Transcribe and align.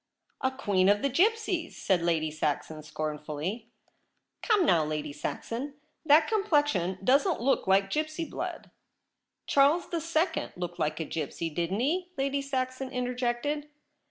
'A 0.41 0.49
queen 0.49 0.89
of 0.89 1.03
the 1.03 1.09
gipsies!' 1.11 1.75
said 1.85 2.01
Lady 2.01 2.31
Saxon 2.31 2.81
scornfully. 2.81 3.45
INLTHE 3.45 3.53
LOBBY. 3.53 3.61
ii 3.61 4.39
* 4.39 4.41
Come 4.47 4.65
now, 4.65 4.83
Lady 4.83 5.13
Saxon, 5.13 5.75
that 6.07 6.27
complexion 6.27 6.97
doesn't 7.03 7.39
look 7.39 7.67
like 7.67 7.91
gipsy 7.91 8.25
blood.'' 8.25 8.71
Charles 9.45 9.91
the 9.91 10.01
Second 10.01 10.53
looked 10.55 10.79
like 10.79 10.99
a 10.99 11.05
gipsy, 11.05 11.51
didn't 11.51 11.81
he?' 11.81 12.09
Lady 12.17 12.41
Saxon 12.41 12.89
interjected. 12.89 13.69